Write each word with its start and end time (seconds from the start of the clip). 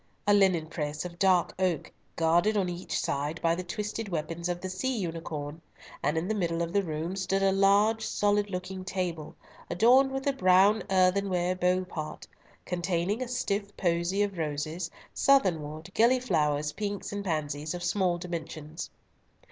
e. 0.01 0.03
a 0.25 0.33
linen 0.33 0.65
press 0.65 1.05
of 1.05 1.19
dark 1.19 1.53
oak, 1.59 1.91
guarded 2.15 2.57
on 2.57 2.67
each 2.67 2.99
side 2.99 3.39
by 3.39 3.53
the 3.53 3.63
twisted 3.63 4.09
weapons 4.09 4.49
of 4.49 4.59
the 4.59 4.67
sea 4.67 4.97
unicorn, 4.97 5.61
and 6.01 6.17
in 6.17 6.27
the 6.27 6.33
middle 6.33 6.63
of 6.63 6.73
the 6.73 6.81
room 6.81 7.15
stood 7.15 7.43
a 7.43 7.51
large, 7.51 8.03
solid 8.03 8.49
looking 8.49 8.83
table, 8.83 9.35
adorned 9.69 10.11
with 10.11 10.25
a 10.25 10.33
brown 10.33 10.81
earthenware 10.89 11.55
beau 11.55 11.85
pot, 11.85 12.25
containing 12.65 13.21
a 13.21 13.27
stiff 13.27 13.77
posy 13.77 14.23
of 14.23 14.39
roses, 14.39 14.89
southernwood, 15.13 15.91
gillyflowers, 15.93 16.73
pinks 16.75 17.11
and 17.11 17.23
pansies, 17.23 17.75
of 17.75 17.83
small 17.83 18.17
dimensions. 18.17 18.89